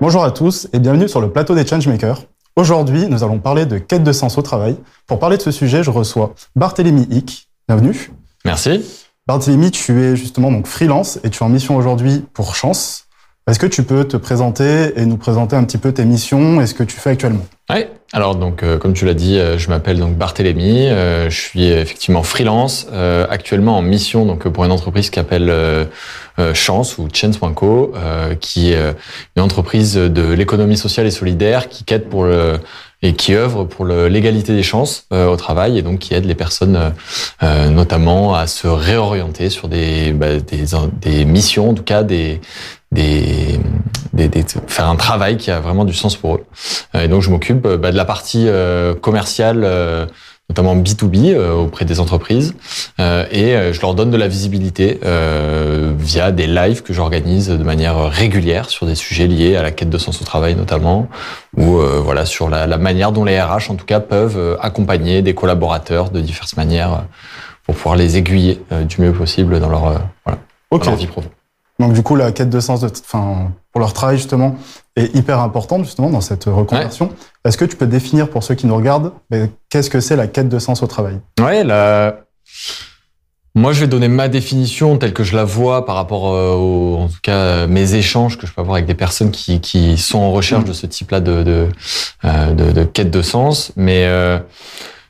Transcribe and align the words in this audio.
Bonjour 0.00 0.24
à 0.24 0.30
tous 0.30 0.66
et 0.72 0.78
bienvenue 0.78 1.10
sur 1.10 1.20
le 1.20 1.30
plateau 1.30 1.54
des 1.54 1.66
Changemakers. 1.66 2.22
Aujourd'hui, 2.56 3.06
nous 3.06 3.22
allons 3.22 3.38
parler 3.38 3.66
de 3.66 3.76
quête 3.76 4.02
de 4.02 4.12
sens 4.12 4.38
au 4.38 4.42
travail. 4.42 4.78
Pour 5.06 5.18
parler 5.18 5.36
de 5.36 5.42
ce 5.42 5.50
sujet, 5.50 5.82
je 5.82 5.90
reçois 5.90 6.34
Barthélémy 6.56 7.06
Hick. 7.10 7.50
Bienvenue. 7.68 8.10
Merci. 8.46 8.82
Barthélémy, 9.26 9.70
tu 9.70 10.00
es 10.00 10.16
justement 10.16 10.50
donc 10.50 10.66
freelance 10.66 11.20
et 11.22 11.28
tu 11.28 11.40
es 11.40 11.42
en 11.42 11.50
mission 11.50 11.76
aujourd'hui 11.76 12.24
pour 12.32 12.54
Chance. 12.54 13.08
Est-ce 13.50 13.58
que 13.58 13.66
tu 13.66 13.82
peux 13.82 14.04
te 14.04 14.16
présenter 14.16 14.92
et 14.94 15.04
nous 15.06 15.16
présenter 15.16 15.56
un 15.56 15.64
petit 15.64 15.76
peu 15.76 15.90
tes 15.90 16.04
missions 16.04 16.60
et 16.60 16.68
ce 16.68 16.74
que 16.74 16.84
tu 16.84 16.96
fais 16.96 17.10
actuellement? 17.10 17.44
Oui, 17.68 17.84
alors 18.12 18.36
donc 18.36 18.62
euh, 18.62 18.78
comme 18.78 18.92
tu 18.92 19.06
l'as 19.06 19.14
dit, 19.14 19.38
euh, 19.38 19.58
je 19.58 19.68
m'appelle 19.70 19.98
donc 19.98 20.14
Barthélémy, 20.14 20.86
euh, 20.86 21.28
je 21.30 21.36
suis 21.36 21.66
effectivement 21.66 22.22
freelance, 22.22 22.86
actuellement 23.28 23.76
en 23.76 23.82
mission 23.82 24.24
donc 24.24 24.48
pour 24.48 24.64
une 24.64 24.70
entreprise 24.70 25.10
qui 25.10 25.16
s'appelle 25.16 25.52
Chance 26.54 26.98
ou 26.98 27.08
Chance.co, 27.12 27.92
qui 28.40 28.70
est 28.70 28.94
une 29.34 29.42
entreprise 29.42 29.94
de 29.94 30.32
l'économie 30.32 30.76
sociale 30.76 31.06
et 31.06 31.10
solidaire 31.10 31.68
qui 31.68 31.82
quête 31.82 32.08
pour 32.08 32.24
le 32.24 32.60
et 33.02 33.14
qui 33.14 33.34
œuvre 33.34 33.64
pour 33.64 33.86
l'égalité 33.86 34.54
des 34.54 34.62
chances 34.62 35.06
au 35.10 35.36
travail 35.36 35.78
et 35.78 35.82
donc 35.82 36.00
qui 36.00 36.12
aide 36.14 36.26
les 36.26 36.34
personnes 36.34 36.92
notamment 37.42 38.34
à 38.34 38.46
se 38.46 38.68
réorienter 38.68 39.48
sur 39.48 39.68
bah, 39.68 39.74
des, 39.74 40.66
des 41.00 41.24
missions, 41.24 41.70
en 41.70 41.74
tout 41.74 41.82
cas 41.82 42.02
des, 42.02 42.40
des, 42.92 43.60
des, 44.12 44.28
des, 44.28 44.44
faire 44.66 44.88
un 44.88 44.96
travail 44.96 45.36
qui 45.36 45.50
a 45.50 45.60
vraiment 45.60 45.84
du 45.84 45.94
sens 45.94 46.16
pour 46.16 46.36
eux. 46.36 46.44
Euh, 46.94 47.04
et 47.04 47.08
donc 47.08 47.22
je 47.22 47.30
m'occupe 47.30 47.64
euh, 47.66 47.76
bah, 47.76 47.92
de 47.92 47.96
la 47.96 48.04
partie 48.04 48.46
euh, 48.48 48.94
commerciale, 48.94 49.66
notamment 50.48 50.74
B2B 50.74 51.38
auprès 51.38 51.84
des 51.84 52.00
entreprises, 52.00 52.56
et 52.98 53.54
je 53.72 53.80
leur 53.80 53.94
donne 53.94 54.10
de 54.10 54.16
la 54.16 54.26
visibilité 54.26 54.98
via 55.96 56.32
des 56.32 56.48
lives 56.48 56.82
que 56.82 56.92
j'organise 56.92 57.50
de 57.50 57.62
manière 57.62 58.10
régulière 58.10 58.68
sur 58.68 58.84
des 58.84 58.96
sujets 58.96 59.28
liés 59.28 59.54
à 59.54 59.62
la 59.62 59.70
quête 59.70 59.90
de 59.90 59.98
sens 59.98 60.20
au 60.20 60.24
travail 60.24 60.56
notamment, 60.56 61.06
ou 61.56 61.78
voilà 62.02 62.26
sur 62.26 62.48
la, 62.48 62.66
la, 62.66 62.78
manière 62.78 63.12
dont 63.12 63.24
les 63.24 63.40
RH 63.40 63.70
en 63.70 63.76
tout 63.76 63.86
cas 63.86 64.00
peuvent 64.00 64.58
accompagner 64.60 65.22
des 65.22 65.34
collaborateurs 65.34 66.10
de 66.10 66.20
diverses 66.20 66.56
manières 66.56 67.04
pour 67.64 67.76
pouvoir 67.76 67.94
les 67.94 68.16
aiguiller 68.16 68.60
du 68.88 69.02
mieux 69.02 69.12
possible 69.12 69.60
dans 69.60 69.68
leur, 69.68 70.02
voilà, 70.24 70.40
dans 70.72 70.78
leur 70.78 70.96
vie 70.96 71.06
profonde. 71.06 71.30
Donc 71.80 71.94
du 71.94 72.02
coup, 72.02 72.14
la 72.14 72.30
quête 72.30 72.50
de 72.50 72.60
sens 72.60 72.80
de, 72.82 72.88
enfin, 72.88 73.50
pour 73.72 73.80
leur 73.80 73.92
travail 73.92 74.18
justement 74.18 74.54
est 74.96 75.14
hyper 75.16 75.40
importante 75.40 75.84
justement 75.84 76.10
dans 76.10 76.20
cette 76.20 76.44
reconversion. 76.44 77.10
Est-ce 77.44 77.56
que 77.56 77.64
tu 77.64 77.76
peux 77.76 77.86
définir 77.86 78.28
pour 78.28 78.42
ceux 78.44 78.54
qui 78.54 78.66
nous 78.66 78.76
regardent 78.76 79.12
qu'est-ce 79.70 79.90
que 79.90 79.98
c'est 80.00 80.16
la 80.16 80.26
quête 80.26 80.48
de 80.48 80.58
sens 80.58 80.82
au 80.82 80.86
travail? 80.86 81.18
Ouais, 81.40 81.64
la... 81.64 82.20
moi 83.54 83.72
je 83.72 83.80
vais 83.80 83.86
donner 83.86 84.08
ma 84.08 84.28
définition 84.28 84.98
telle 84.98 85.14
que 85.14 85.24
je 85.24 85.34
la 85.34 85.44
vois 85.44 85.86
par 85.86 85.94
rapport 85.94 86.34
euh, 86.34 86.54
aux, 86.54 86.98
en 86.98 87.08
tout 87.08 87.20
cas, 87.22 87.66
mes 87.66 87.94
échanges 87.94 88.36
que 88.36 88.46
je 88.46 88.52
peux 88.52 88.60
avoir 88.60 88.74
avec 88.74 88.86
des 88.86 88.94
personnes 88.94 89.30
qui, 89.30 89.60
qui 89.60 89.96
sont 89.96 90.18
en 90.18 90.32
recherche 90.32 90.64
de 90.64 90.74
ce 90.74 90.86
type-là 90.86 91.20
de, 91.20 91.42
de, 91.42 91.68
euh, 92.24 92.52
de, 92.52 92.72
de, 92.72 92.84
quête 92.84 93.10
de 93.10 93.22
sens. 93.22 93.72
Mais 93.76 94.04
euh, 94.04 94.38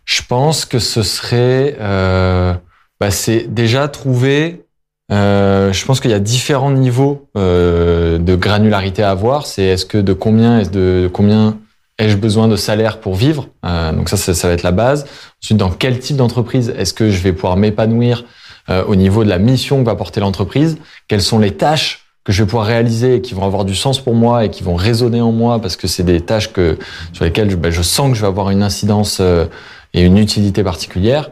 je 0.05 0.23
pense 0.23 0.65
que 0.65 0.79
ce 0.79 1.03
serait, 1.03 1.77
euh, 1.81 2.55
bah, 3.01 3.11
c'est 3.11 3.53
déjà 3.53 3.89
trouver 3.89 4.67
euh, 5.11 5.73
je 5.73 5.85
pense 5.85 6.01
qu'il 6.01 6.11
y 6.11 6.15
a 6.15 6.21
différents 6.21 6.71
niveaux 6.71 7.29
euh, 7.37 8.19
de 8.19 8.37
granularité 8.37 9.03
à 9.03 9.11
avoir. 9.11 9.47
C'est 9.47 9.65
est-ce 9.65 9.85
que 9.85 9.99
de 9.99 10.13
combien 10.13 10.61
est-ce 10.61 10.71
de, 10.71 11.11
combien 11.13 11.59
ai-je 11.99 12.17
besoin 12.17 12.49
de 12.49 12.57
salaire 12.57 13.01
pour 13.01 13.15
vivre? 13.15 13.49
Euh, 13.65 13.93
Donc 13.93 14.09
ça, 14.09 14.17
ça, 14.17 14.49
va 14.49 14.55
être 14.55 14.63
la 14.63 14.73
base. 14.73 15.07
Ensuite, 15.43 15.59
dans 15.59 15.71
quel 15.71 15.99
type 15.99 16.17
d'entreprise 16.17 16.73
est-ce 16.77 16.95
que 16.95 17.11
je 17.11 17.21
vais 17.23 17.33
pouvoir 17.33 17.57
m'épanouir 17.57 18.25
euh, 18.69 18.85
au 18.85 18.95
niveau 18.95 19.25
de 19.25 19.29
la 19.29 19.39
mission 19.39 19.81
que 19.81 19.87
va 19.87 19.97
porter 19.97 20.21
l'entreprise? 20.21 20.79
Quelles 21.09 21.23
sont 21.23 21.39
les 21.39 21.53
tâches 21.53 22.07
que 22.23 22.33
je 22.33 22.43
vais 22.43 22.47
pouvoir 22.47 22.67
réaliser 22.67 23.17
et 23.17 23.21
qui 23.21 23.35
vont 23.35 23.45
avoir 23.45 23.65
du 23.65 23.75
sens 23.75 23.99
pour 23.99 24.15
moi 24.15 24.45
et 24.45 24.51
qui 24.51 24.63
vont 24.63 24.77
résonner 24.77 25.21
en 25.21 25.33
moi? 25.33 25.61
Parce 25.61 25.77
que 25.77 25.89
c'est 25.89 26.05
des 26.05 26.21
tâches 26.21 26.53
que 26.53 26.79
sur 27.13 27.25
lesquelles 27.25 27.51
je, 27.51 27.57
ben, 27.57 27.73
je 27.73 27.83
sens 27.83 28.11
que 28.11 28.17
je 28.17 28.21
vais 28.21 28.29
avoir 28.29 28.51
une 28.51 28.63
incidence 28.63 29.19
euh, 29.21 29.47
et 29.93 30.03
une 30.03 30.19
utilité 30.19 30.63
particulière. 30.63 31.31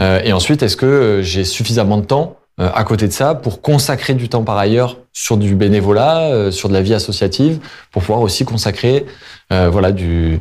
et 0.00 0.32
ensuite, 0.32 0.64
est-ce 0.64 0.76
que 0.76 1.20
j'ai 1.22 1.44
suffisamment 1.44 1.96
de 1.96 2.04
temps 2.04 2.39
euh, 2.39 2.39
à 2.74 2.84
côté 2.84 3.06
de 3.08 3.12
ça 3.12 3.34
pour 3.34 3.62
consacrer 3.62 4.14
du 4.14 4.28
temps 4.28 4.44
par 4.44 4.58
ailleurs 4.58 4.98
sur 5.12 5.36
du 5.36 5.54
bénévolat, 5.54 6.30
euh, 6.30 6.50
sur 6.50 6.68
de 6.68 6.74
la 6.74 6.82
vie 6.82 6.94
associative, 6.94 7.58
pour 7.90 8.02
pouvoir 8.02 8.20
aussi 8.20 8.44
consacrer 8.44 9.06
euh, 9.06 9.08
voilà 9.50 9.92
du 9.92 10.38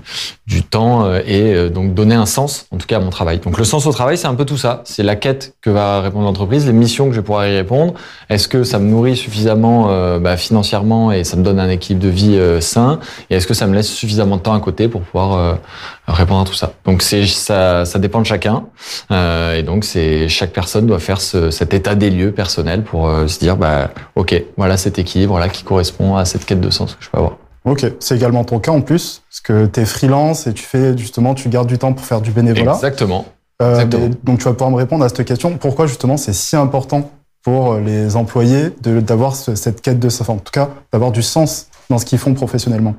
du 0.49 0.63
temps 0.63 1.05
euh, 1.05 1.21
et 1.25 1.53
euh, 1.53 1.69
donc 1.69 1.93
donner 1.93 2.15
un 2.15 2.25
sens 2.25 2.65
en 2.71 2.77
tout 2.77 2.87
cas 2.87 2.97
à 2.97 2.99
mon 2.99 3.11
travail. 3.11 3.39
Donc 3.39 3.57
le 3.57 3.63
sens 3.63 3.85
au 3.85 3.91
travail, 3.91 4.17
c'est 4.17 4.27
un 4.27 4.35
peu 4.35 4.45
tout 4.45 4.57
ça, 4.57 4.81
c'est 4.83 5.03
la 5.03 5.15
quête 5.15 5.53
que 5.61 5.69
va 5.69 6.01
répondre 6.01 6.25
l'entreprise, 6.25 6.65
les 6.65 6.73
missions 6.73 7.07
que 7.07 7.15
je 7.15 7.21
pouvoir 7.21 7.47
y 7.47 7.55
répondre. 7.55 7.93
Est-ce 8.29 8.47
que 8.47 8.63
ça 8.63 8.79
me 8.79 8.89
nourrit 8.89 9.15
suffisamment 9.15 10.19
bah, 10.19 10.37
financièrement 10.37 11.11
et 11.11 11.23
ça 11.23 11.37
me 11.37 11.43
donne 11.43 11.59
un 11.59 11.69
équilibre 11.69 12.03
de 12.03 12.09
vie 12.09 12.61
sain? 12.61 12.99
Et 13.29 13.35
est-ce 13.35 13.45
que 13.45 13.53
ça 13.53 13.67
me 13.67 13.75
laisse 13.75 13.91
suffisamment 13.91 14.37
de 14.37 14.41
temps 14.41 14.53
à 14.53 14.59
côté 14.59 14.87
pour 14.87 15.01
pouvoir 15.01 15.59
répondre 16.07 16.41
à 16.41 16.45
tout 16.45 16.53
ça? 16.53 16.73
Donc 16.85 17.01
c'est 17.01 17.25
ça 17.27 17.85
ça 17.85 17.99
dépend 17.99 18.21
de 18.21 18.25
chacun 18.25 18.63
et 19.11 19.63
donc 19.63 19.83
c'est 19.83 20.27
chaque 20.29 20.51
personne 20.51 20.87
doit 20.87 20.99
faire 20.99 21.21
ce, 21.21 21.51
cet 21.51 21.73
état 21.73 21.95
des 21.95 22.09
lieux 22.09 22.31
personnel 22.31 22.83
pour 22.83 23.11
se 23.27 23.39
dire 23.39 23.57
bah 23.57 23.91
OK, 24.15 24.41
voilà 24.57 24.77
cet 24.77 24.97
équilibre 24.97 25.37
là 25.37 25.49
qui 25.49 25.63
correspond 25.63 26.15
à 26.15 26.25
cette 26.25 26.45
quête 26.45 26.61
de 26.61 26.69
sens 26.69 26.95
que 26.95 27.03
je 27.03 27.09
peux 27.09 27.17
avoir. 27.17 27.48
Ok, 27.65 27.85
c'est 27.99 28.15
également 28.15 28.43
ton 28.43 28.59
cas 28.59 28.71
en 28.71 28.81
plus, 28.81 29.21
parce 29.29 29.41
que 29.41 29.65
tu 29.65 29.81
es 29.81 29.85
freelance 29.85 30.47
et 30.47 30.53
tu 30.53 30.63
fais 30.63 30.97
justement, 30.97 31.35
tu 31.35 31.49
gardes 31.49 31.67
du 31.67 31.77
temps 31.77 31.93
pour 31.93 32.05
faire 32.05 32.21
du 32.21 32.31
bénévolat. 32.31 32.73
Exactement. 32.73 33.25
Euh, 33.61 33.71
Exactement. 33.73 34.09
donc 34.23 34.39
tu 34.39 34.45
vas 34.45 34.53
pouvoir 34.53 34.71
me 34.71 34.77
répondre 34.77 35.03
à 35.03 35.09
cette 35.09 35.25
question. 35.25 35.57
Pourquoi 35.57 35.85
justement 35.85 36.15
c'est 36.15 36.31
si 36.31 36.55
important 36.55 37.11
pour 37.43 37.75
les 37.75 38.15
employés 38.15 38.69
d'avoir 38.81 39.35
cette 39.35 39.81
quête 39.81 39.99
de, 39.99 40.07
enfin, 40.07 40.33
en 40.33 40.37
tout 40.37 40.51
cas, 40.51 40.69
d'avoir 40.91 41.11
du 41.11 41.21
sens 41.21 41.67
dans 41.89 41.97
ce 41.97 42.05
qu'ils 42.05 42.19
font 42.19 42.33
professionnellement? 42.33 42.95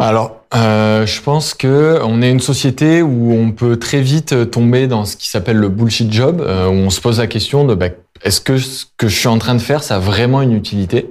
Alors, 0.00 0.44
euh, 0.54 1.06
je 1.06 1.20
pense 1.20 1.54
que 1.54 1.98
on 2.04 2.22
est 2.22 2.30
une 2.30 2.40
société 2.40 3.02
où 3.02 3.32
on 3.32 3.50
peut 3.50 3.76
très 3.78 4.00
vite 4.00 4.50
tomber 4.50 4.86
dans 4.86 5.04
ce 5.04 5.16
qui 5.16 5.28
s'appelle 5.28 5.56
le 5.56 5.68
bullshit 5.68 6.12
job, 6.12 6.40
euh, 6.40 6.68
où 6.68 6.72
on 6.72 6.90
se 6.90 7.00
pose 7.00 7.18
la 7.18 7.26
question 7.26 7.64
de 7.64 7.74
bah, 7.74 7.88
est-ce 8.22 8.40
que 8.40 8.58
ce 8.58 8.84
que 8.96 9.08
je 9.08 9.16
suis 9.16 9.28
en 9.28 9.38
train 9.38 9.54
de 9.54 9.60
faire, 9.60 9.82
ça 9.82 9.96
a 9.96 9.98
vraiment 9.98 10.42
une 10.42 10.52
utilité? 10.52 11.08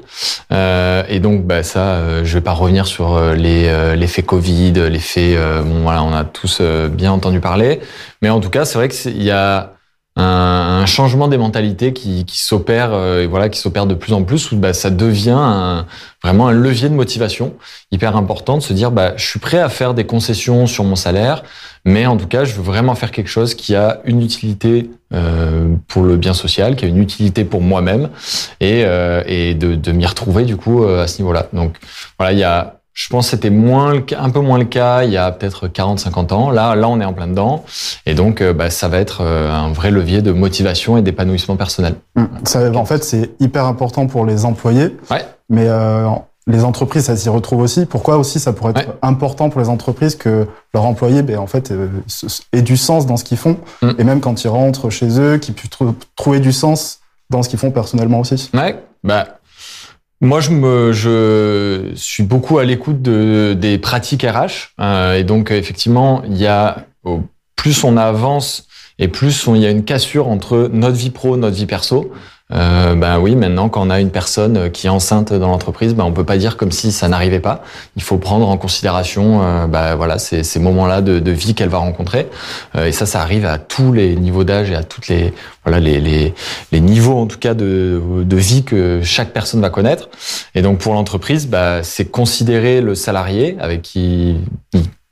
Euh, 0.51 1.03
Et 1.09 1.19
donc, 1.19 1.45
bah, 1.45 1.63
ça, 1.63 1.95
euh, 1.95 2.23
je 2.23 2.34
vais 2.34 2.41
pas 2.41 2.53
revenir 2.53 2.85
sur 2.88 3.16
euh, 3.16 3.34
les 3.35 3.68
euh, 3.68 3.95
l'effet 3.95 4.23
Covid, 4.23 4.73
l'effet, 4.90 5.38
bon 5.63 5.81
voilà, 5.84 6.03
on 6.03 6.13
a 6.13 6.23
tous 6.23 6.62
bien 6.62 7.12
entendu 7.12 7.40
parler, 7.40 7.79
mais 8.22 8.29
en 8.29 8.40
tout 8.40 8.50
cas, 8.50 8.66
c'est 8.66 8.78
vrai 8.78 8.90
qu'il 8.90 9.23
y 9.23 9.31
a 9.31 9.78
un, 10.18 10.85
changement 10.85 11.28
des 11.28 11.38
mentalités 11.38 11.94
qui, 11.94 12.25
qui 12.25 12.41
s'opère 12.41 12.94
euh, 12.94 13.28
voilà 13.29 13.50
qui 13.50 13.59
s'opère 13.59 13.85
de 13.85 13.94
plus 13.94 14.13
en 14.13 14.24
plus 14.24 14.51
où 14.51 14.57
bah, 14.57 14.74
ça 14.74 14.89
devient 14.89 15.84
vraiment 16.24 16.47
un 16.47 16.51
levier 16.51 16.89
de 16.89 16.94
motivation 16.94 17.53
hyper 17.91 18.16
important 18.18 18.57
de 18.57 18.63
se 18.63 18.74
dire 18.74 18.91
bah 18.91 19.13
je 19.16 19.25
suis 19.25 19.39
prêt 19.39 19.59
à 19.59 19.69
faire 19.69 19.94
des 19.94 20.06
concessions 20.06 20.66
sur 20.66 20.84
mon 20.84 20.95
salaire 20.95 21.44
mais 21.85 22.06
en 22.06 22.18
tout 22.18 22.28
cas 22.28 22.45
je 22.45 22.53
veux 22.53 22.63
vraiment 22.63 22.95
faire 22.95 23.12
quelque 23.12 23.29
chose 23.29 23.53
qui 23.53 23.75
a 23.75 24.01
une 24.06 24.22
utilité 24.22 24.89
euh, 25.13 25.75
pour 25.88 26.03
le 26.03 26.18
bien 26.18 26.34
social 26.34 26.75
qui 26.75 26.85
a 26.85 26.88
une 26.88 27.01
utilité 27.01 27.45
pour 27.45 27.62
moi-même 27.62 28.09
et, 28.59 28.84
euh, 28.85 29.23
et 29.25 29.53
de, 29.53 29.75
de 29.75 29.91
m'y 29.91 30.06
retrouver 30.06 30.44
du 30.44 30.57
coup 30.57 30.84
euh, 30.84 31.03
à 31.03 31.07
ce 31.07 31.22
niveau-là 31.22 31.47
donc 31.53 31.75
voilà 32.18 32.34
il 32.34 32.40
y 32.40 32.44
a 32.44 32.78
je 32.97 33.09
pense 33.09 33.29
c'était 33.29 33.51
moins 33.51 34.01
un 34.18 34.29
peu 34.31 34.40
moins 34.40 34.57
le 34.57 34.66
cas 34.66 35.03
il 35.03 35.12
y 35.12 35.18
a 35.18 35.31
peut-être 35.31 35.68
40-50 35.68 36.34
ans. 36.34 36.50
Là, 36.50 36.73
là, 36.75 36.90
on 36.90 37.00
est 37.00 37.06
en 37.06 37.13
plein 37.13 37.28
dedans, 37.28 37.63
et 38.07 38.16
donc 38.16 38.41
euh, 38.41 38.53
bah, 38.53 38.72
ça 38.72 38.88
va 38.88 38.97
être 38.97 39.22
euh, 39.22 39.51
un 39.51 39.72
vrai 39.72 39.91
levier 39.91 40.23
de 40.23 40.31
motivation 40.31 40.97
et 40.97 41.03
d'épanouissement 41.03 41.57
personnel. 41.57 41.94
Mmh. 42.16 42.25
Ça, 42.45 42.72
en 42.72 42.85
fait, 42.85 43.03
c'est 43.03 43.29
hyper 43.39 43.66
important 43.66 44.07
pour 44.07 44.25
les 44.25 44.45
employés, 44.45 44.97
ouais. 45.12 45.24
mais 45.47 45.68
euh, 45.68 46.07
les 46.47 46.63
entreprises, 46.63 47.06
ça 47.06 47.18
s'y 47.18 47.30
retrouve 47.30 47.62
aussi. 47.62 47.86
Pourquoi 47.86 48.18
aussi 48.18 48.39
ça 48.39 48.54
pourrait 48.54 48.71
être 48.75 48.88
ouais. 48.88 48.95
important 49.01 49.50
pour 49.50 49.62
les 49.62 49.69
entreprises 49.69 50.16
que 50.16 50.48
leurs 50.74 50.86
employés, 50.86 51.21
ben, 51.21 51.38
en 51.38 51.48
fait, 51.48 51.71
euh, 51.71 51.88
aient 52.54 52.62
du 52.62 52.77
sens 52.77 53.06
dans 53.06 53.18
ce 53.18 53.24
qu'ils 53.24 53.38
font, 53.38 53.57
mmh. 53.81 53.89
et 54.00 54.04
même 54.04 54.21
quand 54.21 54.44
ils 54.44 54.48
rentrent 54.48 54.89
chez 54.89 55.19
eux, 55.19 55.38
qu'ils 55.38 55.54
puissent 55.54 55.71
trouver 56.16 56.39
du 56.39 56.54
sens 56.54 57.00
dans 57.30 57.44
ce 57.44 57.50
qu'ils 57.50 57.60
font 57.60 57.71
personnellement 57.71 58.21
aussi. 58.21 58.50
Ouais, 58.54 58.81
bah 59.04 59.38
moi, 60.19 60.39
je, 60.39 60.50
me, 60.50 60.94
je 60.94 61.92
suis 61.95 62.24
beaucoup 62.24 62.57
à 62.57 62.66
l'écoute 62.66 63.01
de, 63.01 63.56
des 63.60 63.77
pratiques 63.77 64.24
RH. 64.24 64.74
Euh, 64.80 65.13
et 65.13 65.24
donc, 65.24 65.51
effectivement, 65.51 66.24
il 66.25 66.38
y 66.38 66.48
a, 66.48 66.86
plus 67.56 67.83
on 67.83 67.98
avance 67.98 68.68
et 68.98 69.07
plus 69.10 69.48
on, 69.48 69.54
il 69.54 69.62
y 69.62 69.66
a 69.68 69.69
une 69.69 69.83
cassure 69.83 70.27
entre 70.27 70.69
notre 70.74 70.95
vie 70.95 71.12
pro, 71.12 71.38
notre 71.38 71.56
vie 71.56 71.68
perso. 71.68 72.12
Euh, 72.53 72.95
ben 72.95 73.19
oui, 73.19 73.35
maintenant, 73.35 73.67
quand 73.67 73.85
on 73.85 73.89
a 73.89 73.99
une 73.99 74.09
personne 74.09 74.71
qui 74.71 74.88
est 74.88 74.89
enceinte 74.89 75.33
dans 75.33 75.49
l'entreprise, 75.49 75.94
ben 75.94 76.05
on 76.05 76.13
peut 76.13 76.23
pas 76.23 76.38
dire 76.38 76.55
comme 76.55 76.71
si 76.71 76.94
ça 76.94 77.09
n'arrivait 77.09 77.41
pas. 77.41 77.61
Il 77.97 78.03
faut 78.03 78.17
prendre 78.17 78.47
en 78.47 78.57
considération, 78.57 79.41
euh, 79.44 79.67
ben 79.67 79.95
voilà, 79.95 80.17
ces, 80.17 80.44
ces 80.44 80.59
moments-là 80.59 81.01
de, 81.01 81.19
de, 81.19 81.31
vie 81.31 81.55
qu'elle 81.55 81.67
va 81.69 81.79
rencontrer. 81.79 82.29
Euh, 82.75 82.85
et 82.85 82.94
ça, 82.94 83.05
ça 83.05 83.21
arrive 83.21 83.45
à 83.45 83.57
tous 83.57 83.91
les 83.91 84.15
niveaux 84.15 84.45
d'âge 84.45 84.71
et 84.71 84.75
à 84.75 84.83
toutes 84.83 85.09
les 85.09 85.33
voilà 85.65 85.81
les, 85.81 85.99
les, 85.99 86.33
les, 86.71 86.79
niveaux 86.79 87.19
en 87.19 87.25
tout 87.25 87.39
cas 87.39 87.53
de, 87.53 88.01
de 88.23 88.38
vie 88.38 88.63
que 88.63 89.01
chaque 89.03 89.33
personne 89.33 89.59
va 89.59 89.69
connaître. 89.69 90.09
Et 90.55 90.61
donc 90.61 90.77
pour 90.79 90.94
l'entreprise, 90.94 91.47
ben, 91.47 91.83
c'est 91.83 92.05
considérer 92.05 92.79
le 92.79 92.95
salarié 92.95 93.57
avec 93.59 93.81
qui 93.81 94.38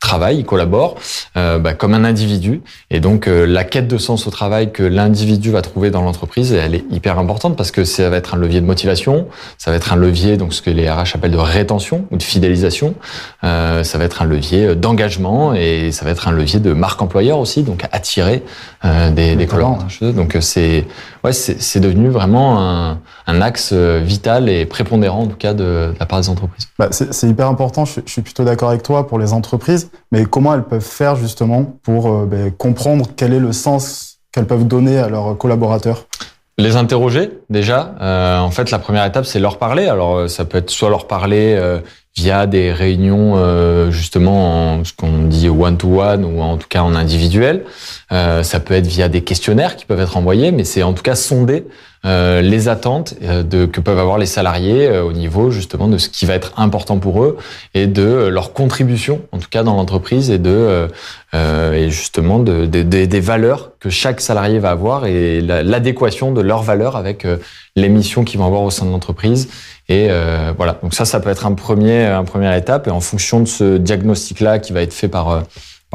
travaille, 0.06 0.38
il 0.38 0.46
collabore 0.46 0.96
euh, 1.36 1.58
bah, 1.58 1.74
comme 1.74 1.94
un 1.94 2.04
individu. 2.04 2.62
Et 2.92 3.00
donc 3.00 3.28
euh, 3.28 3.46
la 3.46 3.64
quête 3.64 3.88
de 3.88 3.98
sens 3.98 4.28
au 4.28 4.30
travail 4.30 4.72
que 4.72 4.84
l'individu 4.84 5.52
va 5.52 5.62
trouver 5.62 5.90
dans 5.90 6.02
l'entreprise, 6.02 6.54
elle 6.54 6.76
est 6.76 6.86
hyper 6.92 7.18
importante 7.18 7.58
parce 7.58 7.72
que 7.72 7.84
ça 7.84 8.10
va 8.10 8.18
être 8.18 8.36
un 8.36 8.38
levier 8.38 8.62
de 8.62 8.66
motivation, 8.66 9.28
ça 9.58 9.72
va 9.72 9.78
être 9.78 9.92
un 9.92 9.96
levier 9.96 10.38
donc 10.38 10.54
ce 10.54 10.62
que 10.62 10.70
les 10.70 10.90
RH 10.90 11.16
appellent 11.16 11.32
de 11.32 11.38
rétention 11.38 12.06
ou 12.12 12.18
de 12.18 12.24
fidélisation, 12.24 12.94
euh, 13.44 13.84
ça 13.84 13.98
va 13.98 14.06
être 14.06 14.22
un 14.22 14.26
levier 14.26 14.76
d'engagement 14.76 15.54
et 15.54 15.92
ça 15.92 16.06
va 16.06 16.12
être 16.12 16.28
un 16.28 16.32
levier 16.32 16.60
de 16.60 16.74
marque 16.74 17.02
employeur 17.02 17.40
aussi, 17.40 17.64
donc 17.64 17.84
attirer 17.92 18.44
euh, 18.86 19.10
des, 19.10 19.36
des 19.36 19.48
collaborateurs. 19.48 20.14
Donc 20.14 20.38
c'est 20.40 20.86
ouais 21.24 21.34
c'est 21.34 21.80
devenu 21.80 22.10
vraiment 22.10 22.60
un, 22.60 23.00
un, 23.26 23.42
axe 23.42 23.74
vital 23.74 24.50
et 24.50 24.66
prépondérant 24.66 25.24
en 25.24 25.28
tout 25.28 25.36
cas 25.36 25.54
de, 25.54 25.64
de 25.64 25.96
la 26.00 26.06
part 26.06 26.22
des 26.22 26.30
entreprises. 26.30 26.68
Bah, 26.78 26.90
c'est 26.92 27.28
hyper 27.28 27.48
important. 27.48 27.86
Je, 27.86 28.02
je 28.06 28.12
suis 28.12 28.22
plutôt 28.22 28.44
d'accord 28.44 28.70
avec 28.70 28.84
toi 28.84 29.08
pour 29.08 29.18
les 29.18 29.34
entreprises 29.34 29.90
mais 30.12 30.26
comment 30.26 30.54
elles 30.54 30.64
peuvent 30.64 30.82
faire 30.82 31.16
justement 31.16 31.64
pour 31.84 32.08
euh, 32.08 32.26
ben, 32.26 32.52
comprendre 32.52 33.08
quel 33.16 33.34
est 33.34 33.40
le 33.40 33.54
sens 33.54 34.20
qu'elles 34.32 34.48
peuvent 34.48 34.68
donner 34.68 34.98
à 34.98 35.10
leurs 35.10 35.38
collaborateurs? 35.38 36.06
Les 36.58 36.78
interroger 36.78 37.32
déjà. 37.50 37.96
Euh, 38.02 38.40
en 38.40 38.52
fait, 38.52 38.72
la 38.72 38.80
première 38.80 39.06
étape, 39.06 39.26
c'est 39.26 39.40
leur 39.40 39.58
parler. 39.58 39.88
Alors, 39.88 40.16
euh, 40.16 40.28
ça 40.28 40.46
peut 40.46 40.60
être 40.60 40.70
soit 40.70 40.90
leur 40.90 41.08
parler 41.08 41.80
via 42.16 42.48
des 42.48 42.72
réunions 42.72 43.34
euh, 43.36 43.92
justement 43.92 44.78
en 44.78 44.84
ce 44.84 44.94
qu'on 44.94 45.24
dit 45.24 45.50
one-to-one 45.50 46.24
ou 46.24 46.42
en 46.42 46.58
tout 46.58 46.68
cas 46.68 46.82
en 46.82 46.96
individuel. 46.96 47.64
ça 48.10 48.60
peut 48.60 48.74
être 48.74 48.88
via 48.88 49.10
des 49.10 49.22
questionnaires 49.22 49.76
qui 49.76 49.86
peuvent 49.86 50.00
être 50.00 50.18
envoyés, 50.18 50.52
mais 50.52 50.64
c'est 50.64 50.84
en 50.84 50.94
tout 50.94 51.04
cas 51.04 51.16
sonder 51.16 51.66
euh, 52.06 52.42
les 52.42 52.68
attentes 52.68 53.16
euh, 53.24 53.42
de, 53.42 53.66
que 53.66 53.82
peuvent 53.82 53.98
avoir 53.98 54.20
les 54.20 54.28
salariés 54.28 54.88
euh, 54.88 55.04
au 55.04 55.12
niveau 55.12 55.50
justement 55.50 55.88
de 55.88 55.98
ce 55.98 56.08
qui 56.08 56.28
va 56.28 56.36
être 56.36 56.54
important 56.56 57.00
pour 57.00 57.24
eux 57.24 57.38
et 57.74 57.88
de 57.88 58.28
leur 58.28 58.54
contribution, 58.54 59.22
en 59.32 59.40
tout 59.40 59.48
cas 59.50 59.64
dans 59.64 59.76
l'entreprise, 59.76 60.30
et 60.30 60.38
de 60.38 60.88
et 61.34 61.90
justement 61.90 62.40
de, 62.40 62.66
des 62.66 63.20
valeurs 63.20 63.72
que 63.82 63.90
chaque 63.90 64.22
salarié 64.22 64.58
va 64.58 64.70
avoir 64.70 65.06
et 65.06 65.42
l'adéquation 65.42 66.32
de 66.32 66.40
leurs 66.40 66.64
valeurs 66.64 66.96
avec 66.96 67.28
les 67.76 67.90
missions 67.90 68.24
qu'ils 68.24 68.40
vont 68.40 68.46
avoir 68.46 68.62
au 68.62 68.72
sein 68.72 68.86
de 68.86 68.92
l'entreprise. 68.92 69.50
Et 69.88 70.10
voilà, 70.58 70.80
donc 70.82 70.94
ça, 70.94 71.06
ça 71.06 71.20
peut 71.20 71.30
être 71.30 71.46
un 71.46 71.54
premier, 71.54 72.06
un 72.06 72.24
première 72.24 72.54
étape. 72.54 72.88
Et 72.88 72.92
en 72.92 73.02
fonction 73.02 73.40
de 73.40 73.46
ce 73.48 73.78
diagnostic-là 73.78 74.60
qui 74.60 74.74
va 74.74 74.82
être 74.82 74.94
fait 74.94 75.08
par 75.08 75.44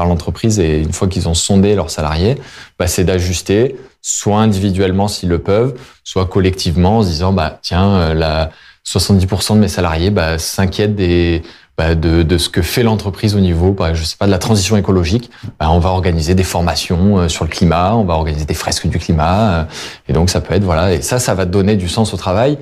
par 0.01 0.07
l'entreprise 0.07 0.59
et 0.61 0.79
une 0.79 0.93
fois 0.93 1.09
qu'ils 1.09 1.29
ont 1.29 1.35
sondé 1.35 1.75
leurs 1.75 1.91
salariés, 1.91 2.37
bah, 2.79 2.87
c'est 2.87 3.05
d'ajuster 3.05 3.77
soit 4.03 4.39
individuellement 4.39 5.09
s'ils 5.09 5.29
le 5.29 5.39
peuvent, 5.39 5.75
soit 6.05 6.27
collectivement 6.27 6.99
en 6.99 7.03
se 7.03 7.09
disant 7.09 7.33
bah 7.33 7.59
tiens 7.61 7.91
euh, 7.97 8.15
la 8.15 8.51
70% 8.87 9.55
de 9.55 9.59
mes 9.59 9.69
salariés 9.69 10.11
bah, 10.11 10.39
s'inquiètent 10.39 10.95
des 10.95 11.43
bah, 11.77 11.95
de, 11.95 12.23
de, 12.23 12.39
ce 12.39 12.49
que 12.49 12.63
fait 12.63 12.83
l'entreprise 12.83 13.35
au 13.35 13.41
niveau, 13.41 13.73
bah, 13.73 13.95
je 13.95 14.05
sais 14.05 14.17
pas, 14.17 14.27
de 14.27 14.31
la 14.31 14.39
transition 14.39 14.77
écologique. 14.77 15.31
Bah, 15.59 15.71
on 15.71 15.79
va 15.79 15.91
organiser 15.91 16.35
des 16.35 16.45
formations 16.45 17.19
euh, 17.19 17.29
sur 17.29 17.45
le 17.45 17.51
climat, 17.51 17.95
on 17.95 18.05
va 18.05 18.15
organiser 18.15 18.45
des 18.45 18.55
fresques 18.55 18.87
du 18.87 18.99
climat, 18.99 19.51
euh, 19.51 19.65
et 20.09 20.13
donc 20.13 20.29
ça 20.29 20.41
peut 20.41 20.55
être 20.55 20.65
voilà, 20.65 20.93
et 20.93 21.03
ça, 21.03 21.19
ça 21.19 21.35
va 21.35 21.47
donner 21.47 21.77
du 21.77 21.89
sens 21.89 22.13
au 22.13 22.17
travail 22.17 22.59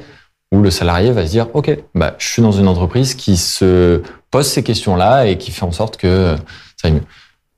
où 0.52 0.62
le 0.62 0.70
salarié 0.70 1.10
va 1.12 1.26
se 1.26 1.30
dire 1.30 1.48
ok, 1.54 1.78
bah, 1.94 2.14
je 2.18 2.26
suis 2.26 2.42
dans 2.42 2.52
une 2.52 2.68
entreprise 2.68 3.14
qui 3.14 3.36
se 3.36 4.02
pose 4.30 4.46
ces 4.46 4.62
questions-là 4.62 5.26
et 5.26 5.38
qui 5.38 5.50
fait 5.50 5.64
en 5.64 5.72
sorte 5.72 5.96
que 5.96 6.36
ça 6.76 6.88
aille 6.88 6.94
mieux 6.94 7.02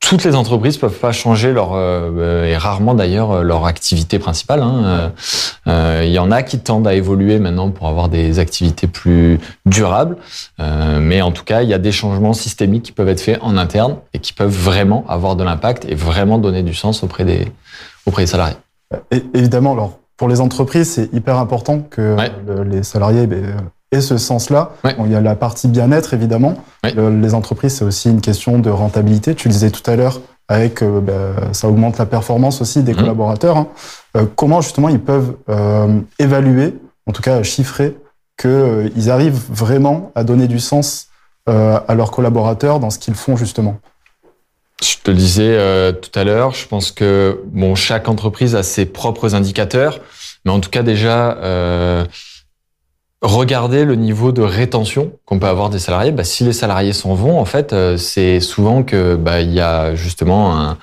toutes 0.01 0.25
les 0.25 0.35
entreprises 0.35 0.79
peuvent 0.79 0.99
pas 0.99 1.13
changer 1.13 1.53
leur 1.53 1.75
euh, 1.75 2.45
et 2.47 2.57
rarement 2.57 2.95
d'ailleurs 2.95 3.31
euh, 3.31 3.43
leur 3.43 3.67
activité 3.67 4.19
principale. 4.19 4.63
Hein. 4.63 5.13
Euh, 5.69 6.03
il 6.05 6.11
y 6.11 6.19
en 6.19 6.31
a 6.31 6.43
qui 6.43 6.59
tendent 6.59 6.89
à 6.89 6.95
évoluer 6.95 7.39
maintenant 7.39 7.71
pour 7.71 7.87
avoir 7.87 8.09
des 8.09 8.39
activités 8.39 8.87
plus 8.87 9.39
durables, 9.67 10.17
mais 10.59 11.23
en 11.23 11.33
tout 11.33 11.45
cas 11.45 11.63
il 11.63 11.69
y 11.69 11.75
a 11.75 11.79
des 11.79 11.93
changements 11.93 12.33
systémiques 12.33 12.85
qui 12.85 12.93
peuvent 12.93 13.09
être 13.09 13.21
faits 13.21 13.39
en 13.43 13.57
interne 13.57 13.99
et 14.15 14.19
qui 14.19 14.33
peuvent 14.33 14.51
vraiment 14.51 15.05
avoir 15.09 15.37
de 15.37 15.45
l'impact 15.45 15.85
et 15.85 15.95
vraiment 15.95 16.39
donner 16.39 16.63
du 16.63 16.75
sens 16.75 17.03
auprès 17.05 17.25
des 17.25 17.53
auprès 18.07 18.23
des 18.23 18.27
salariés. 18.27 18.57
Évidemment, 19.35 19.73
alors 19.73 19.99
pour 20.21 20.29
les 20.29 20.43
entreprises 20.43 20.91
c'est 20.91 21.15
hyper 21.15 21.39
important 21.39 21.81
que 21.81 22.15
les 22.65 22.83
salariés 22.83 23.27
ben, 23.27 23.57
et 23.91 24.03
ce 24.03 24.19
sens-là. 24.19 24.73
il 24.85 25.11
y 25.11 25.15
a 25.15 25.21
la 25.23 25.35
partie 25.35 25.67
bien-être, 25.67 26.13
évidemment. 26.13 26.57
les 26.85 27.35
entreprises, 27.35 27.77
c'est 27.77 27.87
aussi 27.87 28.11
une 28.11 28.21
question 28.21 28.59
de 28.59 28.69
rentabilité. 28.69 29.35
Tu 29.35 29.49
le 29.49 29.55
disais 29.55 29.71
tout 29.71 29.89
à 29.91 29.97
l'heure, 29.97 30.21
avec 30.47 30.83
euh, 30.83 31.01
bah, 31.01 31.53
ça 31.53 31.69
augmente 31.69 31.97
la 31.97 32.05
performance 32.05 32.61
aussi 32.61 32.83
des 32.83 32.93
mmh. 32.93 32.97
collaborateurs. 32.97 33.57
Hein. 33.57 33.69
Euh, 34.19 34.27
comment 34.37 34.61
justement 34.61 34.91
ils 34.91 35.01
peuvent 35.01 35.37
euh, 35.49 36.01
évaluer, 36.19 36.75
en 37.07 37.13
tout 37.13 37.23
cas 37.23 37.43
chiffrer, 37.43 37.97
qu'ils 38.39 39.11
arrivent 39.11 39.41
vraiment 39.49 40.13
à 40.15 40.23
donner 40.23 40.49
du 40.49 40.59
sens 40.59 41.07
à 41.47 41.95
leurs 41.97 42.13
collaborateurs 42.13 42.79
dans 42.79 42.91
ce 42.91 42.99
qu'ils 42.99 43.15
font 43.15 43.37
justement? 43.37 43.79
Je 44.83 44.97
te 45.03 45.11
le 45.11 45.17
disais 45.17 45.59
tout 46.01 46.19
à 46.19 46.25
l'heure, 46.25 46.53
je 46.53 46.67
pense 46.67 46.91
que 46.91 47.41
bon, 47.47 47.75
chaque 47.75 48.09
entreprise 48.09 48.55
a 48.55 48.63
ses 48.63 48.87
propres 48.87 49.35
indicateurs, 49.35 50.01
mais 50.45 50.51
en 50.51 50.61
tout 50.61 50.71
cas 50.71 50.83
déjà, 50.83 51.37
regarder 53.23 53.85
le 53.85 53.97
niveau 53.97 54.33
de 54.33 54.41
rétention 54.41 55.13
qu'on 55.27 55.39
peut 55.39 55.47
avoir 55.47 55.69
des 55.69 55.79
salariés. 55.79 56.11
Bah, 56.11 56.25
si 56.25 56.45
les 56.45 56.53
salariés 56.53 56.93
s'en 56.93 57.15
vont, 57.15 57.39
en 57.39 57.45
fait, 57.45 57.73
euh, 57.73 57.97
c'est 57.97 58.41
souvent 58.41 58.83
que 58.83 59.15
bah, 59.15 59.41
il 59.41 59.53
y 59.53 59.61
a 59.61 59.95
justement 59.95 60.59
un, 60.59 60.79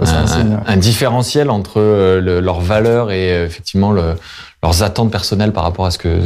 un, 0.00 0.76
différentiel 0.76 1.50
entre 1.50 1.80
euh, 1.80 2.40
leurs 2.40 2.60
valeurs 2.60 3.10
et 3.10 3.32
euh, 3.32 3.46
effectivement 3.46 3.92
le, 3.92 4.14
leurs 4.62 4.82
attentes 4.82 5.10
personnelles 5.10 5.52
par 5.52 5.64
rapport 5.64 5.84
à 5.84 5.90
ce 5.90 5.98
que 5.98 6.20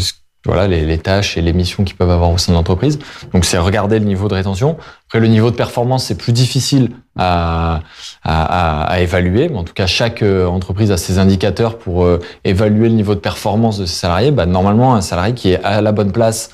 voilà 0.47 0.67
les, 0.67 0.99
tâches 0.99 1.37
et 1.37 1.43
les 1.43 1.53
missions 1.53 1.85
qu'ils 1.85 1.97
peuvent 1.97 2.11
avoir 2.11 2.31
au 2.31 2.39
sein 2.39 2.53
de 2.53 2.57
l'entreprise. 2.57 2.99
Donc 3.33 3.45
c'est 3.45 3.59
regarder 3.59 3.99
le 3.99 4.05
niveau 4.05 4.29
de 4.29 4.35
rétention. 4.35 4.77
Après 5.07 5.21
le 5.21 5.27
niveau 5.27 5.51
de 5.51 5.57
performance 5.57 6.05
c'est 6.05 6.17
plus 6.17 6.33
difficile 6.33 6.91
à, 7.19 7.81
à, 8.25 9.01
évaluer. 9.01 9.49
Mais 9.49 9.57
en 9.57 9.65
tout 9.65 9.75
cas 9.75 9.87
chaque 9.87 10.23
euh, 10.23 10.47
entreprise 10.47 10.91
a 10.91 10.97
ses 10.97 11.19
indicateurs 11.19 11.79
pour 11.79 12.05
euh, 12.05 12.21
évaluer 12.45 12.89
le 12.89 12.95
niveau 12.95 13.15
de 13.15 13.21
performance 13.21 13.79
de 13.79 13.87
ses 13.87 13.97
salariés. 13.97 14.31
Bah, 14.31 14.47
normalement 14.47 14.95
un 14.95 15.01
salarié 15.01 15.35
qui 15.35 15.53
est 15.53 15.63
à 15.63 15.81
la 15.81 15.93
bonne 15.93 16.13
place, 16.13 16.51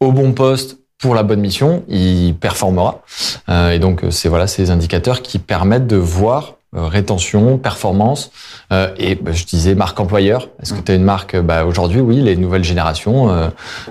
au 0.00 0.12
bon 0.12 0.32
poste 0.32 0.78
pour 0.98 1.14
la 1.14 1.22
bonne 1.22 1.40
mission, 1.40 1.84
il 1.88 2.34
performera. 2.34 3.02
Euh, 3.48 3.70
et 3.72 3.78
donc 3.78 4.02
c'est 4.10 4.28
voilà 4.28 4.46
ces 4.46 4.70
indicateurs 4.70 5.20
qui 5.20 5.38
permettent 5.38 5.86
de 5.86 5.96
voir 5.96 6.54
rétention, 6.76 7.58
performance 7.58 8.30
euh, 8.72 8.88
et 8.98 9.14
bah, 9.14 9.32
je 9.32 9.44
disais 9.44 9.74
marque 9.74 9.98
employeur. 10.00 10.48
Est-ce 10.62 10.74
que 10.74 10.80
tu 10.80 10.92
as 10.92 10.94
une 10.94 11.04
marque 11.04 11.36
bah, 11.36 11.64
Aujourd'hui, 11.64 12.00
oui, 12.00 12.20
les 12.20 12.36
nouvelles 12.36 12.64
générations, 12.64 13.30
euh, 13.30 13.48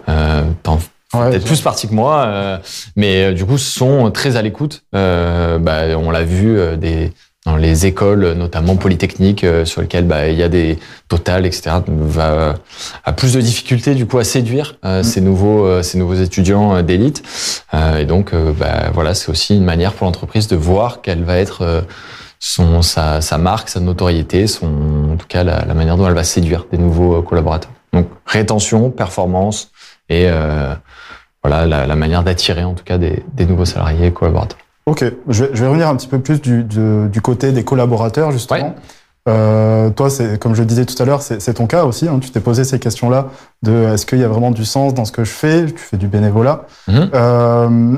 euh 0.10 0.44
peut-être 1.12 1.46
plus 1.46 1.62
partie 1.62 1.88
que 1.88 1.94
moi, 1.94 2.60
mais 2.98 3.32
du 3.34 3.46
coup 3.46 3.58
sont 3.58 4.12
très 4.12 4.36
à 4.36 4.42
l'écoute. 4.42 4.84
Bah, 4.92 5.86
on 5.98 6.12
l'a 6.12 6.24
vu 6.24 6.60
des 6.78 7.14
dans 7.46 7.56
les 7.56 7.86
écoles, 7.86 8.34
notamment 8.34 8.76
polytechniques, 8.76 9.46
sur 9.64 9.82
lesquelles 9.82 10.08
bah, 10.08 10.28
il 10.28 10.38
y 10.38 10.44
a 10.44 10.50
des 10.50 10.78
totales, 11.08 11.46
etc., 11.46 11.78
va 11.88 12.56
a 13.06 13.14
plus 13.14 13.34
de 13.34 13.40
difficultés 13.40 13.94
du 13.94 14.08
coup 14.08 14.18
à 14.18 14.26
séduire 14.26 14.78
mm. 14.84 15.04
ces 15.04 15.22
nouveaux 15.22 15.82
ces 15.84 15.98
nouveaux 15.98 16.16
étudiants 16.16 16.82
d'élite. 16.82 17.24
et 17.98 18.04
donc, 18.04 18.34
bah, 18.60 18.90
voilà, 18.94 19.14
c'est 19.14 19.30
aussi 19.30 19.56
une 19.56 19.64
manière 19.64 19.94
pour 19.94 20.08
l'entreprise 20.08 20.50
de 20.50 20.58
voir 20.58 21.02
qu'elle 21.02 21.24
va 21.24 21.38
être 21.38 21.86
son, 22.48 22.84
sa, 22.84 23.22
sa, 23.22 23.40
marque, 23.40 23.70
sa 23.70 23.80
notoriété, 23.80 24.46
son, 24.46 24.68
en 25.14 25.18
tout 25.18 25.26
cas 25.28 25.44
la, 25.44 25.66
la, 25.66 25.74
manière 25.74 25.98
dont 25.98 26.08
elle 26.08 26.14
va 26.14 26.24
séduire 26.24 26.68
des 26.72 26.78
nouveaux 26.78 27.16
euh, 27.16 27.22
collaborateurs. 27.24 27.72
Donc 27.92 28.08
rétention, 28.28 28.92
performance 28.92 29.72
et 30.10 30.28
euh, 30.28 30.76
voilà 31.44 31.66
la, 31.66 31.88
la 31.88 31.96
manière 31.96 32.24
d'attirer 32.24 32.64
en 32.64 32.76
tout 32.76 32.84
cas 32.84 33.00
des, 33.00 33.24
des, 33.34 33.48
nouveaux 33.48 33.66
salariés 33.66 34.08
et 34.08 34.12
collaborateurs. 34.12 34.60
Ok, 34.86 35.04
je 35.28 35.46
vais, 35.46 35.50
je 35.56 35.62
vais, 35.62 35.68
revenir 35.68 35.88
un 35.88 35.96
petit 35.96 36.08
peu 36.08 36.20
plus 36.20 36.40
du, 36.40 36.64
du, 36.64 37.10
du 37.10 37.20
côté 37.20 37.52
des 37.52 37.64
collaborateurs 37.64 38.32
justement. 38.32 38.76
Euh, 39.28 39.90
toi, 39.90 40.12
c'est 40.12 40.40
comme 40.40 40.54
je 40.54 40.62
le 40.62 40.68
disais 40.68 40.86
tout 40.86 41.02
à 41.02 41.06
l'heure, 41.06 41.24
c'est 41.24 41.54
ton 41.56 41.66
cas 41.66 41.86
aussi. 41.86 42.08
Hein, 42.08 42.20
tu 42.22 42.30
t'es 42.30 42.42
posé 42.42 42.64
ces 42.64 42.78
questions-là 42.78 43.30
de 43.64 43.92
est-ce 43.92 44.06
qu'il 44.06 44.20
y 44.20 44.24
a 44.24 44.28
vraiment 44.28 44.52
du 44.52 44.66
sens 44.66 44.94
dans 44.94 45.06
ce 45.06 45.12
que 45.12 45.24
je 45.24 45.32
fais? 45.32 45.66
Tu 45.66 45.80
fais 45.80 45.98
du 45.98 46.08
bénévolat. 46.08 46.66
Mm-hmm. 46.88 47.10
euh, 47.16 47.98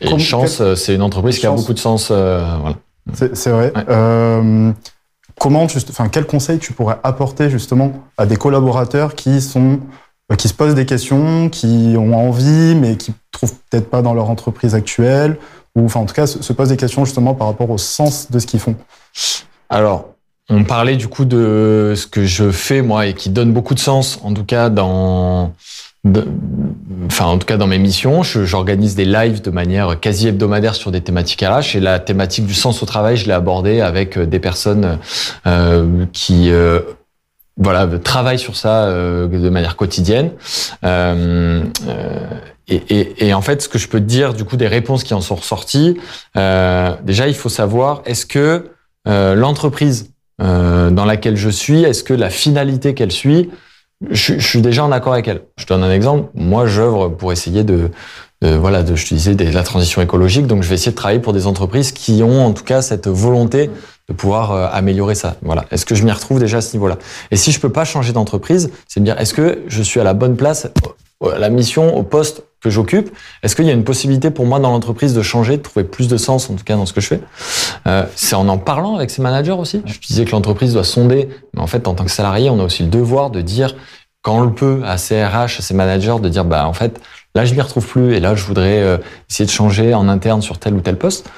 et 0.00 0.18
Chance, 0.18 0.74
c'est 0.74 0.96
une 0.96 1.02
entreprise 1.02 1.38
qui 1.38 1.46
a 1.46 1.52
beaucoup 1.52 1.74
de 1.74 1.78
sens. 1.78 2.08
Euh, 2.10 2.44
voilà. 2.60 2.74
C'est 3.12 3.50
vrai. 3.50 3.72
Euh, 3.88 4.72
comment, 5.38 5.68
juste, 5.68 5.90
enfin, 5.90 6.08
quel 6.08 6.26
conseil 6.26 6.58
tu 6.58 6.72
pourrais 6.72 6.98
apporter 7.02 7.50
justement 7.50 7.92
à 8.16 8.26
des 8.26 8.36
collaborateurs 8.36 9.14
qui 9.14 9.40
sont, 9.40 9.80
euh, 10.32 10.36
qui 10.36 10.48
se 10.48 10.54
posent 10.54 10.74
des 10.74 10.86
questions, 10.86 11.48
qui 11.48 11.94
ont 11.98 12.14
envie, 12.14 12.74
mais 12.74 12.96
qui 12.96 13.12
trouvent 13.30 13.54
peut-être 13.70 13.90
pas 13.90 14.02
dans 14.02 14.14
leur 14.14 14.30
entreprise 14.30 14.74
actuelle, 14.74 15.38
ou 15.76 15.84
enfin, 15.84 16.00
en 16.00 16.06
tout 16.06 16.14
cas, 16.14 16.26
se, 16.26 16.52
posent 16.52 16.68
des 16.68 16.76
questions 16.76 17.04
justement 17.04 17.34
par 17.34 17.48
rapport 17.48 17.70
au 17.70 17.78
sens 17.78 18.30
de 18.30 18.38
ce 18.38 18.46
qu'ils 18.46 18.60
font? 18.60 18.76
Alors, 19.68 20.10
on 20.48 20.64
parlait 20.64 20.96
du 20.96 21.08
coup 21.08 21.24
de 21.24 21.94
ce 21.96 22.06
que 22.06 22.24
je 22.24 22.50
fais 22.50 22.82
moi 22.82 23.06
et 23.06 23.14
qui 23.14 23.30
donne 23.30 23.52
beaucoup 23.52 23.74
de 23.74 23.80
sens, 23.80 24.20
en 24.22 24.32
tout 24.34 24.44
cas 24.44 24.68
dans 24.68 25.52
enfin 27.06 27.24
en 27.26 27.38
tout 27.38 27.46
cas 27.46 27.56
dans 27.56 27.66
mes 27.66 27.78
missions, 27.78 28.22
j'organise 28.22 28.94
des 28.94 29.04
lives 29.04 29.40
de 29.42 29.50
manière 29.50 29.98
quasi 30.00 30.28
hebdomadaire 30.28 30.74
sur 30.74 30.90
des 30.90 31.00
thématiques 31.00 31.42
RH 31.42 31.76
et 31.76 31.80
la 31.80 31.98
thématique 31.98 32.46
du 32.46 32.54
sens 32.54 32.82
au 32.82 32.86
travail, 32.86 33.16
je 33.16 33.26
l'ai 33.26 33.32
abordée 33.32 33.80
avec 33.80 34.18
euh, 34.18 34.26
des 34.26 34.38
personnes 34.38 34.98
euh, 35.46 36.04
qui 36.12 36.50
euh, 36.50 36.80
voilà 37.56 37.86
travaillent 37.98 38.38
sur 38.38 38.56
ça 38.56 38.84
euh, 38.84 39.28
de 39.28 39.48
manière 39.48 39.76
quotidienne. 39.76 40.30
et, 42.68 43.26
et, 43.26 43.34
en 43.34 43.42
fait, 43.42 43.60
ce 43.60 43.68
que 43.68 43.78
je 43.78 43.88
peux 43.88 44.00
te 44.00 44.04
dire 44.04 44.32
du 44.34 44.44
coup 44.44 44.56
des 44.56 44.68
réponses 44.68 45.04
qui 45.04 45.14
en 45.14 45.20
sont 45.20 45.34
ressorties, 45.34 45.98
euh, 46.36 46.94
déjà 47.02 47.28
il 47.28 47.34
faut 47.34 47.50
savoir 47.50 48.02
est-ce 48.06 48.24
que 48.26 48.70
euh, 49.06 49.34
l'entreprise 49.34 50.10
euh, 50.40 50.90
dans 50.90 51.04
laquelle 51.04 51.36
je 51.36 51.50
suis, 51.50 51.84
est-ce 51.84 52.02
que 52.02 52.14
la 52.14 52.30
finalité 52.30 52.94
qu'elle 52.94 53.12
suit, 53.12 53.50
je, 54.10 54.38
je, 54.38 54.46
suis 54.46 54.62
déjà 54.62 54.84
en 54.84 54.92
accord 54.92 55.12
avec 55.12 55.28
elle. 55.28 55.42
Je 55.56 55.66
donne 55.66 55.82
un 55.82 55.92
exemple. 55.92 56.30
Moi, 56.34 56.66
j'œuvre 56.66 57.08
pour 57.08 57.32
essayer 57.32 57.64
de, 57.64 57.90
voilà, 58.40 58.82
de, 58.82 58.94
je 58.94 59.06
disais, 59.06 59.34
de 59.34 59.44
la 59.44 59.62
transition 59.62 60.02
écologique. 60.02 60.46
Donc, 60.46 60.62
je 60.62 60.68
vais 60.68 60.74
essayer 60.74 60.92
de 60.92 60.96
travailler 60.96 61.20
pour 61.20 61.32
des 61.32 61.46
entreprises 61.46 61.92
qui 61.92 62.22
ont 62.22 62.44
en 62.44 62.52
tout 62.52 62.64
cas 62.64 62.82
cette 62.82 63.08
volonté 63.08 63.70
de 64.08 64.12
pouvoir 64.12 64.52
euh, 64.52 64.68
améliorer 64.70 65.14
ça. 65.14 65.36
Voilà. 65.42 65.64
Est-ce 65.70 65.86
que 65.86 65.94
je 65.94 66.04
m'y 66.04 66.12
retrouve 66.12 66.38
déjà 66.38 66.58
à 66.58 66.60
ce 66.60 66.74
niveau-là? 66.74 66.98
Et 67.30 67.36
si 67.36 67.52
je 67.52 67.60
peux 67.60 67.70
pas 67.70 67.84
changer 67.84 68.12
d'entreprise, 68.12 68.70
c'est 68.86 69.00
de 69.00 69.04
dire 69.04 69.18
est-ce 69.18 69.34
que 69.34 69.62
je 69.66 69.82
suis 69.82 70.00
à 70.00 70.04
la 70.04 70.14
bonne 70.14 70.36
place, 70.36 70.68
à 71.22 71.38
la 71.38 71.48
mission, 71.48 71.96
au 71.96 72.02
poste 72.02 72.44
que 72.64 72.70
j'occupe 72.70 73.14
Est-ce 73.42 73.54
qu'il 73.54 73.66
y 73.66 73.70
a 73.70 73.74
une 73.74 73.84
possibilité 73.84 74.30
pour 74.30 74.46
moi 74.46 74.58
dans 74.58 74.70
l'entreprise 74.70 75.14
de 75.14 75.22
changer, 75.22 75.58
de 75.58 75.62
trouver 75.62 75.84
plus 75.84 76.08
de 76.08 76.16
sens 76.16 76.48
en 76.50 76.54
tout 76.54 76.64
cas 76.64 76.74
dans 76.76 76.86
ce 76.86 76.94
que 76.94 77.00
je 77.02 77.08
fais? 77.08 77.20
Euh, 77.86 78.04
C'est 78.16 78.34
en 78.34 78.48
en 78.48 78.58
parlant 78.58 78.96
avec 78.96 79.10
ses 79.10 79.20
managers 79.22 79.52
aussi. 79.52 79.82
Je 79.84 79.98
disais 80.00 80.24
que 80.24 80.32
l'entreprise 80.32 80.72
doit 80.72 80.84
sonder, 80.84 81.28
mais 81.52 81.60
en 81.60 81.66
fait 81.66 81.86
en 81.86 81.94
tant 81.94 82.04
que 82.04 82.10
salarié, 82.10 82.48
on 82.50 82.58
a 82.58 82.64
aussi 82.64 82.82
le 82.82 82.88
devoir 82.88 83.30
de 83.30 83.42
dire 83.42 83.76
quand 84.22 84.38
on 84.38 84.40
le 84.40 84.54
peut 84.54 84.80
à 84.86 84.96
ses 84.96 85.22
RH, 85.22 85.58
à 85.58 85.60
ses 85.60 85.74
managers, 85.74 86.16
de 86.22 86.28
dire 86.30 86.46
bah 86.46 86.66
en 86.66 86.72
fait 86.72 86.98
là 87.34 87.44
je 87.44 87.54
m'y 87.54 87.60
retrouve 87.60 87.86
plus 87.86 88.14
et 88.14 88.20
là 88.20 88.34
je 88.34 88.44
voudrais 88.44 88.80
euh, 88.80 88.96
essayer 89.30 89.44
de 89.44 89.50
changer 89.50 89.92
en 89.92 90.08
interne 90.08 90.40
sur 90.40 90.58
tel 90.58 90.72
ou 90.74 90.80
tel 90.80 90.96
poste. 90.96 91.28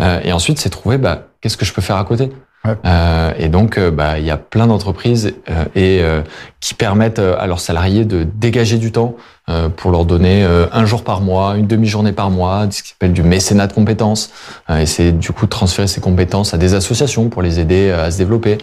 Euh, 0.00 0.20
et 0.22 0.32
ensuite 0.32 0.58
c'est 0.58 0.70
trouver 0.70 0.98
bah 0.98 1.28
qu'est-ce 1.40 1.56
que 1.56 1.64
je 1.64 1.72
peux 1.72 1.82
faire 1.82 1.96
à 1.96 2.04
côté? 2.04 2.30
Euh, 2.66 3.32
et 3.38 3.48
donc, 3.48 3.78
euh, 3.78 3.90
bah, 3.90 4.18
il 4.18 4.24
y 4.24 4.30
a 4.30 4.36
plein 4.36 4.66
d'entreprises 4.66 5.34
euh, 5.50 5.64
et 5.74 6.02
qui 6.60 6.74
permettent 6.74 7.18
à 7.18 7.46
leurs 7.46 7.60
salariés 7.60 8.04
de 8.04 8.24
dégager 8.24 8.78
du 8.78 8.90
temps 8.90 9.16
pour 9.76 9.90
leur 9.90 10.06
donner 10.06 10.42
un 10.72 10.86
jour 10.86 11.04
par 11.04 11.20
mois, 11.20 11.56
une 11.56 11.66
demi-journée 11.66 12.12
par 12.12 12.30
mois, 12.30 12.66
ce 12.70 12.82
qui 12.82 12.88
s'appelle 12.90 13.12
du 13.12 13.22
mécénat 13.22 13.66
de 13.66 13.74
compétences. 13.74 14.30
et 14.70 14.86
c'est 14.86 15.12
du 15.12 15.32
coup 15.32 15.44
de 15.44 15.50
transférer 15.50 15.86
ces 15.86 16.00
compétences 16.00 16.54
à 16.54 16.58
des 16.58 16.72
associations 16.72 17.28
pour 17.28 17.42
les 17.42 17.60
aider 17.60 17.90
à 17.90 18.10
se 18.10 18.16
développer, 18.16 18.56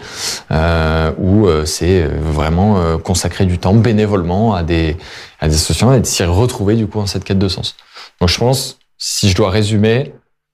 ou 1.18 1.46
c'est 1.64 2.02
vraiment 2.02 2.98
consacrer 2.98 3.46
du 3.46 3.58
temps 3.58 3.74
bénévolement 3.74 4.54
à 4.56 4.64
des, 4.64 4.96
à 5.40 5.46
des 5.46 5.54
associations 5.54 5.94
et 5.94 6.00
de 6.00 6.06
s'y 6.06 6.24
retrouver 6.24 6.74
du 6.74 6.88
coup 6.88 6.98
dans 6.98 7.06
cette 7.06 7.22
quête 7.22 7.38
de 7.38 7.48
sens. 7.48 7.76
Donc, 8.20 8.30
je 8.30 8.38
pense, 8.38 8.78
si 8.98 9.30
je 9.30 9.36
dois 9.36 9.50
résumer, 9.50 10.12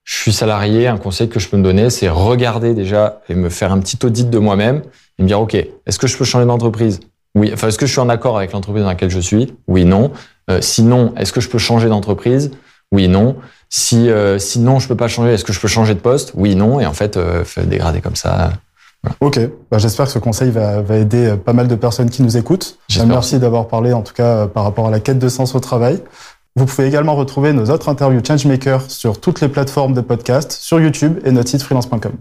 je 0.09 0.15
suis 0.15 0.33
salarié, 0.33 0.87
un 0.87 0.97
conseil 0.97 1.29
que 1.29 1.39
je 1.39 1.47
peux 1.47 1.55
me 1.55 1.61
donner, 1.61 1.91
c'est 1.91 2.09
regarder 2.09 2.73
déjà 2.73 3.21
et 3.29 3.35
me 3.35 3.47
faire 3.47 3.71
un 3.71 3.79
petit 3.79 4.03
audit 4.03 4.27
de 4.27 4.39
moi-même 4.39 4.81
et 5.19 5.21
me 5.21 5.27
dire, 5.27 5.39
OK, 5.39 5.53
est-ce 5.53 5.99
que 5.99 6.07
je 6.07 6.17
peux 6.17 6.25
changer 6.25 6.47
d'entreprise? 6.47 6.99
Oui. 7.35 7.51
Enfin, 7.53 7.67
est-ce 7.67 7.77
que 7.77 7.85
je 7.85 7.91
suis 7.91 8.01
en 8.01 8.09
accord 8.09 8.35
avec 8.35 8.51
l'entreprise 8.51 8.81
dans 8.81 8.89
laquelle 8.89 9.11
je 9.11 9.19
suis? 9.19 9.53
Oui, 9.67 9.85
non. 9.85 10.11
Euh, 10.49 10.61
sinon, 10.61 11.13
est-ce 11.15 11.31
que 11.31 11.41
je 11.41 11.47
peux 11.47 11.59
changer 11.59 11.89
d'entreprise? 11.89 12.49
Oui, 12.91 13.07
non. 13.07 13.35
Si 13.69 14.09
euh, 14.09 14.39
sinon 14.39 14.79
je 14.79 14.87
peux 14.87 14.95
pas 14.95 15.07
changer, 15.07 15.33
est-ce 15.33 15.45
que 15.45 15.53
je 15.53 15.59
peux 15.59 15.67
changer 15.67 15.93
de 15.93 15.99
poste? 15.99 16.31
Oui, 16.33 16.55
non. 16.55 16.79
Et 16.79 16.87
en 16.87 16.93
fait, 16.93 17.15
euh, 17.15 17.43
dégrader 17.67 18.01
comme 18.01 18.15
ça. 18.15 18.53
Voilà. 19.03 19.15
Ok, 19.21 19.39
bah, 19.69 19.77
j'espère 19.77 20.07
que 20.07 20.11
ce 20.11 20.17
conseil 20.17 20.49
va, 20.49 20.81
va, 20.81 20.97
aider 20.97 21.27
euh, 21.27 21.35
pas 21.35 21.53
mal 21.53 21.67
de 21.67 21.75
personnes 21.75 22.09
qui 22.09 22.23
nous 22.23 22.35
écoutent. 22.35 22.79
Merci 23.05 23.37
d'avoir 23.37 23.67
parlé 23.67 23.93
en 23.93 24.01
tout 24.01 24.15
cas 24.15 24.47
par 24.47 24.63
rapport 24.63 24.87
à 24.87 24.91
la 24.91 24.99
quête 24.99 25.19
de 25.19 25.29
sens 25.29 25.53
au 25.53 25.59
travail. 25.59 26.01
Vous 26.59 26.65
pouvez 26.65 26.89
également 26.89 27.15
retrouver 27.15 27.53
nos 27.53 27.69
autres 27.69 27.87
interviews 27.87 28.19
Changemaker 28.21 28.91
sur 28.91 29.21
toutes 29.21 29.39
les 29.39 29.47
plateformes 29.47 29.93
de 29.93 30.01
podcast, 30.01 30.51
sur 30.51 30.81
YouTube 30.81 31.17
et 31.23 31.31
notre 31.31 31.47
site 31.47 31.63
freelance.com. 31.63 32.11